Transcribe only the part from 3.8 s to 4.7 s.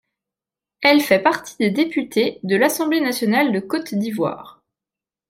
d’Ivoire.